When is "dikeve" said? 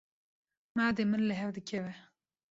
1.57-1.93